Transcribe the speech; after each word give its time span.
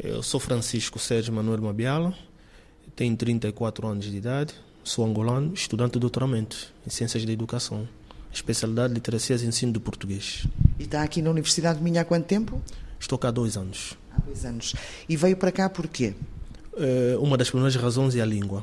Eu 0.00 0.22
sou 0.22 0.38
Francisco 0.38 0.96
Sérgio 0.96 1.34
Manuel 1.34 1.60
Mabiala, 1.60 2.14
tenho 2.94 3.16
34 3.16 3.84
anos 3.84 4.04
de 4.04 4.16
idade, 4.16 4.54
sou 4.84 5.04
angolano, 5.04 5.52
estudante 5.52 5.94
de 5.94 5.98
doutoramento 5.98 6.72
em 6.86 6.90
Ciências 6.90 7.24
da 7.24 7.32
Educação, 7.32 7.88
especialidade 8.32 8.90
de 8.90 8.94
Literacias 8.94 9.42
e 9.42 9.46
Ensino 9.46 9.72
do 9.72 9.80
Português. 9.80 10.46
E 10.78 10.84
está 10.84 11.02
aqui 11.02 11.20
na 11.20 11.30
Universidade 11.30 11.78
de 11.78 11.84
Minha 11.84 12.02
há 12.02 12.04
quanto 12.04 12.26
tempo? 12.26 12.62
Estou 13.00 13.18
cá 13.18 13.28
há 13.28 13.30
dois 13.32 13.56
anos. 13.56 13.94
Há 14.12 14.20
dois 14.20 14.44
anos. 14.44 14.72
E 15.08 15.16
veio 15.16 15.36
para 15.36 15.50
cá 15.50 15.68
porquê? 15.68 16.14
Eh, 16.76 17.16
uma 17.18 17.36
das 17.36 17.50
primeiras 17.50 17.74
razões 17.74 18.14
é 18.14 18.20
a 18.20 18.26
língua. 18.26 18.62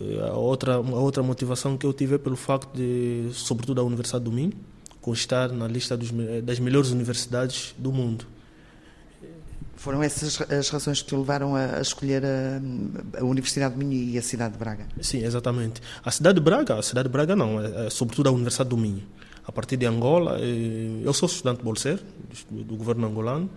Eh, 0.00 0.20
a 0.20 0.34
outra, 0.34 0.74
a 0.74 0.78
outra 0.78 1.20
motivação 1.20 1.76
que 1.76 1.84
eu 1.84 1.92
tive 1.92 2.14
é 2.14 2.18
pelo 2.18 2.36
facto 2.36 2.72
de, 2.76 3.28
sobretudo, 3.32 3.80
a 3.80 3.84
Universidade 3.84 4.22
do 4.22 4.30
Minho, 4.30 4.52
constar 5.00 5.50
na 5.50 5.66
lista 5.66 5.96
dos, 5.96 6.12
das 6.44 6.60
melhores 6.60 6.90
universidades 6.90 7.74
do 7.76 7.90
mundo. 7.90 8.24
Foram 9.80 10.02
essas 10.02 10.38
as 10.42 10.68
razões 10.68 11.00
que 11.00 11.08
te 11.08 11.16
levaram 11.16 11.56
a, 11.56 11.78
a 11.78 11.80
escolher 11.80 12.22
a, 12.22 13.18
a, 13.18 13.24
Universidade 13.24 13.74
de 13.74 13.82
Minho 13.82 14.10
e 14.10 14.18
a 14.18 14.20
cidade 14.20 14.52
de 14.52 14.58
Braga? 14.58 14.86
Sim, 15.00 15.24
exatamente. 15.24 15.80
A 16.04 16.10
cidade 16.10 16.38
de 16.38 16.44
Braga, 16.44 16.78
a 16.78 16.82
cidade 16.82 17.08
de 17.08 17.12
Braga 17.12 17.34
não, 17.34 17.58
é, 17.58 17.86
é 17.86 17.90
sobretudo 17.90 18.28
a 18.28 18.32
Universidade 18.32 18.68
do 18.68 18.76
Minho. 18.76 19.02
A 19.42 19.50
partir 19.50 19.78
de 19.78 19.86
Angola, 19.86 20.38
eh, 20.38 21.00
eu 21.02 21.14
sou 21.14 21.26
estudante 21.26 21.64
bolseiro 21.64 22.02
do, 22.50 22.76
governo 22.76 23.06
angolano 23.06 23.48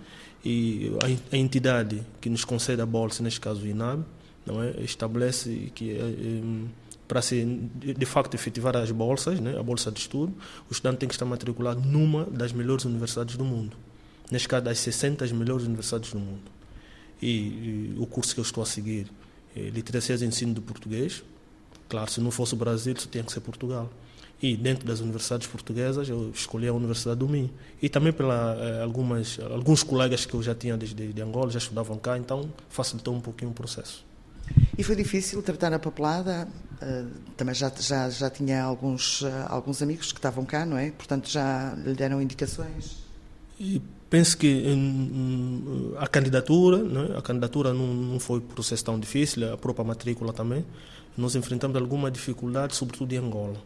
e 0.46 0.96
a, 1.04 1.36
a, 1.36 1.38
entidade 1.38 2.02
que 2.22 2.30
nos 2.30 2.46
concede 2.46 2.82
a 2.82 2.86
bolsa, 2.86 3.22
neste 3.22 3.42
caso 3.42 3.62
o 3.62 3.68
INAB, 3.68 4.06
não 4.46 4.64
é, 4.64 4.76
estabelece 4.80 5.74
que 5.76 5.92
eh, 5.92 6.42
para 7.06 7.22
se 7.22 7.44
de 7.44 8.06
facto 8.06 8.34
efetivar 8.36 8.78
as 8.78 8.92
bolsas, 8.92 9.42
né, 9.42 9.60
a 9.60 9.62
bolsa 9.62 9.92
de 9.92 10.00
estudo, 10.00 10.34
o 10.70 10.72
estudante 10.72 11.00
tem 11.00 11.10
que 11.10 11.16
estar 11.16 11.26
matriculado 11.26 11.82
numa 11.82 12.24
das 12.24 12.54
melhores 12.54 12.86
universidades 12.86 13.36
do 13.36 13.44
mundo 13.44 13.76
neste 14.32 14.48
caso 14.48 14.66
das 14.66 14.80
60 14.80 15.26
melhores 15.28 15.66
universidades 15.66 16.12
do 16.12 16.20
mundo. 16.20 16.52
E, 17.22 17.28
e, 17.28 17.96
o 17.98 18.06
curso 18.06 18.34
que 18.34 18.40
eu 18.40 18.44
estou 18.44 18.62
a 18.64 18.66
seguir 18.66 19.12
é 19.56 19.70
Literacia 19.70 20.16
e 20.16 20.26
Ensino 20.26 20.54
do 20.54 20.62
Português. 20.62 21.24
Claro, 21.88 22.12
se 22.12 22.20
não 22.20 22.32
fosse 22.32 22.54
o 22.54 22.58
Brasil, 22.58 22.94
isso 22.94 23.08
tinha 23.08 23.24
que 23.24 23.32
ser 23.32 23.40
Portugal. 23.40 23.90
E 24.42 24.58
dentro 24.58 24.86
das 24.86 25.00
universidades 25.00 25.48
portuguesas, 25.48 26.10
eu 26.10 26.32
escolhi 26.32 26.68
a 26.68 26.74
Universidade 26.74 27.20
do 27.20 27.30
Minho. 27.30 27.50
E 27.82 27.88
também 27.88 28.12
pela 28.12 28.58
eh, 28.60 28.84
algumas 28.84 29.40
alguns 29.40 29.84
colegas 29.84 30.26
que 30.26 30.34
eu 30.34 30.44
já 30.44 30.54
tinha 30.54 30.76
desde 30.76 31.14
de 31.14 31.22
Angola, 31.22 31.50
já 31.50 31.60
estudavam 31.60 31.98
cá, 31.98 32.18
então 32.18 32.52
facilitou 32.68 33.16
um 33.16 33.22
pouquinho 33.22 33.52
o 33.52 33.54
processo. 33.54 34.04
E 34.78 34.84
foi 34.84 34.98
difícil 34.98 35.42
tratar 35.42 35.72
a 35.72 35.80
papelada? 35.80 36.48
Uh, 36.82 37.10
também 37.38 37.56
já, 37.56 37.72
já, 37.80 38.10
já 38.10 38.30
tinha 38.30 38.62
alguns, 38.62 39.22
uh, 39.22 39.28
alguns 39.48 39.82
amigos 39.82 40.12
que 40.12 40.20
estavam 40.20 40.44
cá, 40.44 40.66
não 40.66 40.78
é? 40.78 40.92
Portanto, 40.92 41.30
já 41.30 41.74
lhe 41.76 41.94
deram 41.94 42.22
indicações? 42.22 42.98
E 43.58 43.82
Penso 44.14 44.38
que 44.38 44.48
hum, 44.48 45.96
a 45.98 46.06
candidatura, 46.06 46.84
né, 46.84 47.18
a 47.18 47.22
candidatura 47.24 47.74
não, 47.74 47.88
não 47.88 48.20
foi 48.20 48.38
um 48.38 48.42
processo 48.42 48.86
tão 48.86 49.00
difícil, 49.00 49.52
a 49.52 49.58
própria 49.58 49.84
matrícula 49.84 50.32
também. 50.32 50.64
Nós 51.18 51.36
enfrentamos 51.36 51.76
alguma 51.76 52.12
dificuldade, 52.12 52.76
sobretudo 52.76 53.12
em 53.12 53.18
Angola. 53.18 53.58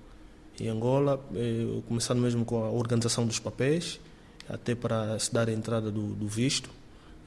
Em 0.57 0.69
Angola, 0.69 1.21
eh, 1.35 1.81
começando 1.85 2.21
mesmo 2.21 2.45
com 2.45 2.63
a 2.63 2.69
organização 2.69 3.27
dos 3.27 3.39
papéis, 3.39 3.99
até 4.47 4.73
para 4.73 5.19
se 5.19 5.33
dar 5.33 5.49
a 5.49 5.51
entrada 5.51 5.91
do, 5.91 6.15
do 6.15 6.29
visto. 6.29 6.69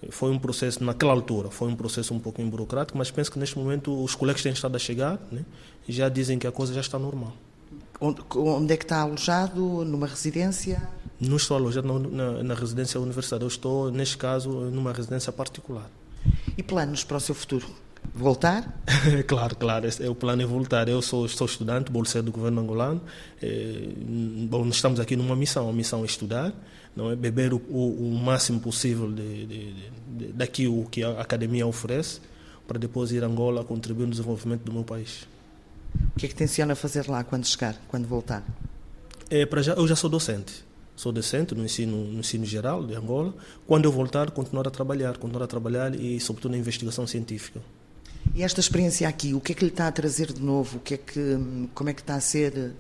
Foi 0.09 0.31
um 0.31 0.39
processo, 0.39 0.83
naquela 0.83 1.13
altura, 1.13 1.51
foi 1.51 1.69
um 1.69 1.77
processo 1.77 2.15
um 2.15 2.19
pouquinho 2.19 2.49
burocrático, 2.49 2.97
mas 2.97 3.11
penso 3.11 3.31
que 3.31 3.39
neste 3.39 3.59
momento 3.59 4.03
os 4.03 4.15
colegas 4.15 4.43
têm 4.43 4.53
estado 4.53 4.77
a 4.77 4.79
chegar 4.79 5.21
né, 5.31 5.45
e 5.87 5.93
já 5.93 6.09
dizem 6.09 6.39
que 6.39 6.47
a 6.47 6.53
coisa 6.53 6.73
já 6.73 6.81
está 6.81 6.99
normal. 6.99 7.35
Onde, 8.01 8.23
onde 8.35 8.73
é 8.73 8.79
que 8.79 8.85
está 8.85 9.03
alojado? 9.03 9.85
Numa 9.85 10.07
residência? 10.07 10.89
Não 11.21 11.37
estou 11.37 11.57
alojado 11.57 11.87
na, 11.87 12.09
na, 12.09 12.43
na 12.43 12.55
residência 12.55 12.99
universitária, 12.99 13.45
eu 13.45 13.49
estou, 13.49 13.91
neste 13.91 14.17
caso, 14.17 14.49
numa 14.51 14.93
residência 14.93 15.31
particular. 15.31 15.91
E 16.57 16.63
planos 16.63 17.05
para 17.05 17.19
o 17.19 17.21
seu 17.21 17.35
futuro? 17.35 17.67
Voltar? 18.15 18.83
claro, 19.29 19.55
claro, 19.57 19.87
é, 19.87 20.09
o 20.09 20.15
plano 20.15 20.43
é 20.43 20.47
voltar. 20.47 20.89
Eu 20.89 21.03
sou, 21.03 21.29
sou 21.29 21.47
estudante, 21.47 21.93
bolseiro 21.93 22.25
do 22.25 22.33
governo 22.33 22.63
angolano. 22.63 23.03
É, 23.43 23.89
bom, 24.49 24.65
nós 24.65 24.77
estamos 24.77 24.99
aqui 24.99 25.15
numa 25.15 25.37
missão, 25.37 25.69
a 25.69 25.73
missão 25.73 26.03
é 26.03 26.07
estudar, 26.07 26.53
não 26.97 27.11
é 27.11 27.17
beber 27.17 27.53
o, 27.53 27.61
o, 27.69 28.09
o 28.09 28.19
máximo 28.19 28.59
possível 28.59 29.13
de, 29.13 29.47
de, 29.47 29.75
de, 30.17 30.33
daqui 30.33 30.67
o 30.67 30.87
que 30.91 31.05
a 31.05 31.21
academia 31.21 31.67
oferece, 31.67 32.21
para 32.67 32.79
depois 32.79 33.13
ir 33.13 33.23
a 33.23 33.27
Angola 33.27 33.63
contribuir 33.63 34.07
no 34.07 34.11
desenvolvimento 34.13 34.63
do 34.63 34.73
meu 34.73 34.85
país. 34.85 35.29
O 36.17 36.19
que 36.19 36.25
é 36.25 36.29
que 36.29 36.35
tenciona 36.35 36.75
fazer 36.75 37.09
lá 37.09 37.23
quando 37.23 37.45
chegar, 37.45 37.77
quando 37.89 38.07
voltar? 38.07 38.43
É, 39.29 39.45
para 39.45 39.61
já, 39.61 39.75
eu 39.75 39.87
já 39.87 39.95
sou 39.95 40.09
docente 40.09 40.70
sou 41.01 41.11
docente 41.13 41.55
no 41.55 41.65
ensino, 41.65 41.97
no 41.97 42.21
ensino 42.21 42.45
geral 42.45 42.87
de 42.87 42.95
Angola. 42.95 43.35
Quando 43.67 43.87
eu 43.87 43.93
voltar, 43.93 44.31
continuar 44.31 44.69
a 44.69 44.71
trabalhar, 44.71 45.17
continuar 45.17 45.45
a 45.45 45.47
trabalhar 45.47 45.95
e, 45.95 46.21
sobretudo, 46.21 46.53
na 46.53 46.59
investigação 46.59 47.07
científica. 47.07 47.59
E 48.35 48.43
esta 48.43 48.61
experiência 48.61 49.09
aqui, 49.09 49.33
o 49.33 49.41
que 49.41 49.53
é 49.53 49.55
que 49.55 49.65
lhe 49.65 49.71
está 49.71 49.89
a 49.89 49.93
trazer 49.93 50.31
de 50.31 50.43
novo? 50.43 50.77
O 50.77 50.81
que 50.81 50.95
é 50.95 50.97
que, 50.99 51.39
como 51.73 51.89
é 51.89 51.95
que 51.95 52.03
está 52.03 52.17
a 52.17 52.21
ser, 52.21 52.75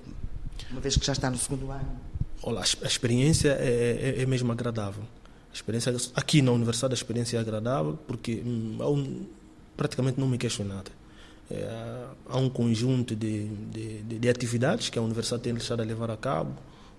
uma 0.71 0.83
vez 0.83 0.99
que 0.99 1.07
já 1.07 1.15
está 1.15 1.31
no 1.31 1.39
segundo 1.39 1.71
ano? 1.71 1.99
Olha, 2.43 2.61
a 2.61 2.87
experiência 2.87 3.57
é, 3.59 4.17
é, 4.19 4.23
é 4.23 4.27
mesmo 4.27 4.53
agradável. 4.53 5.03
A 5.51 5.55
experiência 5.55 5.91
aqui 6.15 6.43
na 6.43 6.53
universidade 6.53 6.93
a 6.93 6.97
experiência 6.97 7.39
é 7.39 7.41
agradável 7.41 7.99
porque 8.07 8.43
hum, 8.45 8.77
um, 8.83 9.27
praticamente 9.79 10.21
não 10.21 10.29
me 10.29 10.37
questiono 10.37 10.75
nada. 10.75 10.91
É, 11.51 12.05
há 12.29 12.37
um 12.37 12.51
conjunto 12.51 13.17
de, 13.17 13.49
de, 13.49 14.03
de, 14.03 14.19
de, 14.19 14.29
atividades 14.29 14.91
que 14.91 14.99
a 14.99 15.03
universidade 15.03 15.43
tem 15.43 15.55
deixado 15.55 15.81
a 15.81 15.85
levar 15.85 16.11
a 16.11 16.17
cabo 16.19 16.55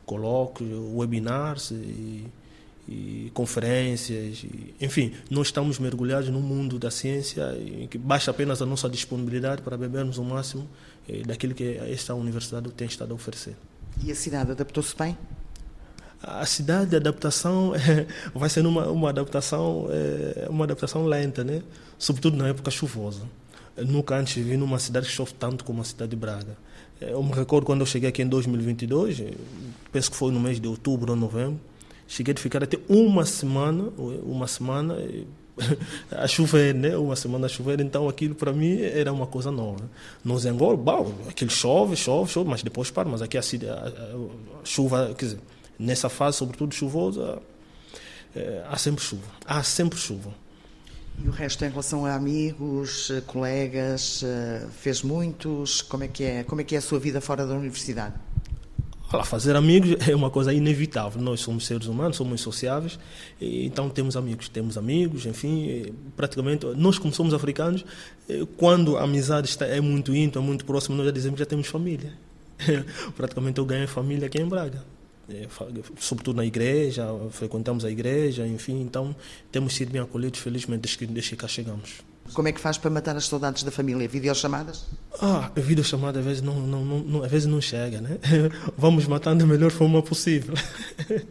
colóquios, 0.06 0.70
webinars 0.94 1.72
e, 1.72 2.26
e 2.88 3.32
conferências. 3.34 4.44
E, 4.44 4.74
enfim, 4.82 5.14
nós 5.30 5.48
estamos 5.48 5.80
mergulhados 5.80 6.30
no 6.30 6.40
mundo 6.40 6.78
da 6.78 6.92
ciência 6.92 7.56
e 7.58 7.88
que 7.88 7.98
basta 7.98 8.32
apenas 8.32 8.62
a 8.62 8.66
nossa 8.66 8.90
disponibilidade 8.90 9.62
para 9.62 9.78
bebermos 9.78 10.18
o 10.18 10.24
máximo 10.24 10.68
eh, 11.08 11.24
daquilo 11.26 11.54
que 11.54 11.78
esta 11.78 12.14
universidade 12.16 12.70
tem 12.72 12.88
estado 12.88 13.12
a 13.12 13.16
oferecer. 13.16 13.56
E 14.04 14.12
a 14.12 14.16
cidade 14.16 14.52
adaptou-se 14.52 14.96
bem? 14.96 15.18
A 16.24 16.46
cidade 16.46 16.92
de 16.92 16.96
adaptação 16.96 17.74
é, 17.76 18.06
vai 18.34 18.50
ser 18.50 18.66
uma, 18.66 18.88
uma 18.88 19.10
adaptação 19.10 19.88
é, 19.90 20.48
uma 20.50 20.66
adaptação 20.66 21.06
lenta, 21.06 21.44
né? 21.44 21.64
Sobretudo 21.98 22.38
na 22.38 22.48
época 22.48 22.70
chuvosa. 22.70 23.24
Nunca 23.78 24.16
antes 24.16 24.44
vi 24.44 24.58
numa 24.58 24.80
cidade 24.80 25.08
que 25.08 25.12
chove 25.12 25.34
tanto 25.34 25.64
como 25.64 25.82
a 25.82 25.84
cidade 25.84 26.12
de 26.12 26.16
Braga. 26.16 26.58
Eu 27.00 27.22
me 27.24 27.32
recordo 27.32 27.66
quando 27.66 27.82
eu 27.82 27.86
cheguei 27.86 28.10
aqui 28.10 28.22
em 28.22 28.28
2022, 28.28 29.24
penso 29.92 30.12
que 30.12 30.18
foi 30.18 30.32
no 30.32 30.40
mês 30.40 30.60
de 30.60 30.68
outubro 30.68 31.12
ou 31.12 31.18
novembro, 31.18 31.60
cheguei 32.08 32.34
a 32.34 32.38
ficar 32.38 32.64
até 32.64 32.78
uma 32.88 33.26
semana, 33.26 33.86
uma 34.24 34.48
semana 34.48 34.98
a 36.12 36.28
chover, 36.28 36.76
né? 36.76 36.96
Uma 36.96 37.16
semana 37.16 37.48
a 37.48 37.50
chover, 37.50 37.82
então 37.82 38.08
aquilo 38.08 38.36
para 38.36 38.54
mim 38.54 38.82
era 38.82 39.12
uma 39.12 39.26
coisa 39.26 39.50
nova. 39.50 39.90
Nos 40.24 40.46
Angola, 40.46 40.78
bom, 40.78 41.14
aquilo 41.28 41.50
chove, 41.50 41.96
chove, 41.96 42.32
chove, 42.32 42.50
mas 42.50 42.62
depois 42.62 42.92
para, 42.92 43.10
mas 43.10 43.22
aqui 43.22 43.38
a, 43.38 43.42
a, 43.42 43.88
a 44.62 44.66
chuva, 44.66 45.16
quer 45.18 45.26
dizer, 45.26 45.40
nessa 45.80 46.08
fase, 46.08 46.38
sobretudo 46.38 46.76
chuvosa, 46.76 47.42
há 48.70 48.78
sempre 48.78 49.04
chuva, 49.04 49.26
há 49.46 49.64
sempre 49.64 49.98
chuva. 49.98 50.32
E 51.24 51.28
o 51.28 51.32
resto 51.32 51.64
em 51.66 51.70
relação 51.70 52.06
a 52.06 52.16
amigos, 52.16 53.12
colegas, 53.28 54.24
fez 54.80 55.04
muitos? 55.04 55.82
Como 55.82 56.04
é 56.04 56.08
que 56.08 56.24
é, 56.24 56.44
como 56.44 56.62
é, 56.62 56.64
que 56.64 56.76
é 56.76 56.78
a 56.78 56.82
sua 56.82 57.00
vida 57.00 57.22
fora 57.22 57.46
da 57.46 57.54
universidade? 57.54 58.16
Olha, 59.14 59.26
fazer 59.26 59.58
amigos 59.58 60.08
é 60.08 60.16
uma 60.16 60.30
coisa 60.30 60.54
inevitável. 60.54 61.22
Nós 61.22 61.42
somos 61.42 61.66
seres 61.66 61.88
humanos, 61.88 62.16
somos 62.16 62.40
sociáveis, 62.40 62.98
então 63.42 63.90
temos 63.90 64.16
amigos, 64.16 64.48
temos 64.48 64.78
amigos, 64.78 65.26
enfim, 65.26 65.94
praticamente 66.16 66.66
nós 66.78 66.98
como 66.98 67.14
somos 67.14 67.34
africanos, 67.34 67.84
quando 68.56 68.98
a 68.98 69.04
amizade 69.04 69.50
está, 69.50 69.66
é 69.66 69.82
muito 69.82 70.16
íntima, 70.16 70.42
muito 70.42 70.64
próxima, 70.64 70.96
nós 70.96 71.08
já 71.08 71.12
dizemos 71.12 71.36
que 71.36 71.40
já 71.40 71.46
temos 71.46 71.68
família. 71.68 72.14
praticamente 73.18 73.60
eu 73.60 73.66
ganhei 73.66 73.86
família 73.86 74.28
aqui 74.28 74.42
em 74.42 74.48
Braga. 74.48 74.82
É, 75.30 75.48
sobretudo 76.00 76.38
na 76.38 76.46
igreja, 76.46 77.06
frequentamos 77.32 77.86
a 77.86 77.92
igreja, 77.92 78.46
enfim, 78.46 78.82
então 78.82 79.16
temos 79.52 79.76
sido 79.76 79.92
bem 79.92 80.02
acolhidos, 80.02 80.40
felizmente, 80.40 80.82
desde 80.82 80.98
que, 80.98 81.06
desde 81.06 81.30
que 81.32 81.36
cá 81.38 81.48
chegamos. 81.48 82.02
Como 82.34 82.48
é 82.48 82.52
que 82.52 82.60
faz 82.60 82.78
para 82.78 82.90
matar 82.90 83.16
as 83.16 83.26
saudades 83.26 83.64
da 83.64 83.72
família? 83.72 84.08
Videochamadas? 84.08 84.86
Ah, 85.22 85.52
videochamada 85.56 86.20
às 86.20 86.26
vezes 86.26 86.42
não, 86.42 86.60
não, 86.60 86.84
não, 86.84 87.24
às 87.24 87.32
vezes 87.32 87.48
não 87.48 87.60
chega, 87.60 88.00
né? 88.00 88.18
Vamos 88.78 89.06
matando 89.06 89.40
da 89.40 89.46
melhor 89.46 89.72
forma 89.72 90.02
possível. 90.02 90.56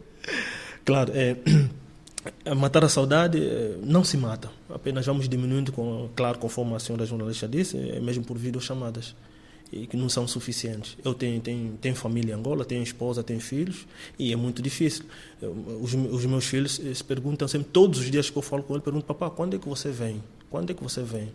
claro, 0.84 1.12
é, 1.14 1.36
matar 2.54 2.84
a 2.84 2.88
saudade 2.88 3.42
é, 3.42 3.76
não 3.82 4.04
se 4.04 4.16
mata, 4.16 4.50
apenas 4.68 5.06
vamos 5.06 5.28
diminuindo, 5.28 5.72
com, 5.72 6.10
claro, 6.14 6.38
conforme 6.38 6.74
a 6.74 6.78
senhora 6.78 7.06
jornalista 7.06 7.48
disse, 7.48 7.78
é 7.78 8.00
mesmo 8.00 8.24
por 8.24 8.36
videochamadas 8.36 9.14
e 9.72 9.86
que 9.86 9.96
não 9.96 10.08
são 10.08 10.26
suficientes. 10.26 10.96
Eu 11.04 11.14
tenho, 11.14 11.40
tenho, 11.40 11.78
tenho 11.80 11.94
família 11.94 12.32
em 12.32 12.36
Angola, 12.36 12.64
tenho 12.64 12.82
esposa, 12.82 13.22
tenho 13.22 13.40
filhos 13.40 13.86
e 14.18 14.32
é 14.32 14.36
muito 14.36 14.60
difícil. 14.60 15.04
Os, 15.80 15.94
os 15.94 16.26
meus 16.26 16.44
filhos 16.44 16.80
se 16.94 17.04
perguntam 17.04 17.46
sempre, 17.46 17.68
todos 17.72 18.00
os 18.00 18.10
dias 18.10 18.28
que 18.28 18.36
eu 18.36 18.42
falo 18.42 18.62
com 18.62 18.74
eles, 18.74 18.84
perguntam, 18.84 19.06
papá, 19.06 19.30
quando 19.30 19.54
é 19.54 19.58
que 19.58 19.68
você 19.68 19.90
vem? 19.90 20.22
Quando 20.50 20.70
é 20.70 20.74
que 20.74 20.82
você 20.82 21.02
vem? 21.02 21.32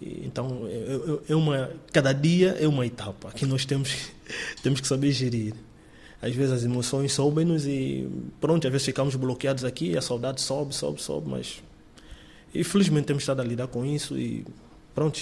E, 0.00 0.24
então, 0.24 0.62
é, 0.66 1.32
é, 1.32 1.36
uma, 1.36 1.70
cada 1.92 2.12
dia 2.12 2.56
é 2.58 2.66
uma 2.66 2.86
etapa 2.86 3.30
que 3.32 3.44
nós 3.44 3.64
temos, 3.64 3.94
temos 4.62 4.80
que 4.80 4.86
saber 4.86 5.12
gerir. 5.12 5.54
Às 6.20 6.34
vezes 6.34 6.52
as 6.52 6.64
emoções 6.64 7.12
sobem-nos 7.12 7.66
e 7.66 8.08
pronto, 8.40 8.66
às 8.66 8.72
vezes 8.72 8.86
ficamos 8.86 9.14
bloqueados 9.14 9.64
aqui, 9.64 9.96
a 9.96 10.00
saudade 10.00 10.40
sobe, 10.40 10.74
sobe, 10.74 11.00
sobe, 11.00 11.28
mas 11.30 11.62
E 12.52 12.64
felizmente 12.64 13.06
temos 13.06 13.22
estado 13.22 13.40
a 13.40 13.44
lidar 13.44 13.68
com 13.68 13.84
isso 13.84 14.18
e 14.18 14.44
pronto, 14.94 15.16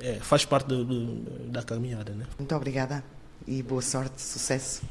é, 0.00 0.14
faz 0.20 0.44
parte 0.44 0.66
do, 0.66 0.84
do, 0.84 1.50
da 1.50 1.62
caminhada. 1.62 2.12
Né? 2.12 2.24
Muito 2.38 2.54
obrigada 2.54 3.02
e 3.46 3.62
boa 3.62 3.82
sorte, 3.82 4.20
sucesso. 4.20 4.82